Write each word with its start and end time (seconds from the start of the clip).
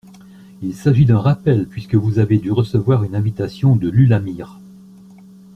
Il 0.63 0.73
s’agit 0.73 1.05
d’un 1.05 1.19
rappel 1.19 1.67
puisque 1.67 1.93
vous 1.93 2.17
avez 2.17 2.39
dû 2.39 2.51
recevoir 2.51 3.03
une 3.03 3.13
invitation 3.15 3.75
de 3.75 3.87
l’ULAMIR. 3.87 4.57